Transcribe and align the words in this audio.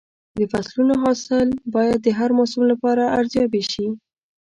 د 0.37 0.39
فصلونو 0.51 0.93
حاصل 1.03 1.47
باید 1.75 1.99
د 2.03 2.07
هر 2.19 2.29
موسم 2.37 2.61
لپاره 2.71 3.03
ارزیابي 3.19 3.63
شي. 3.71 3.87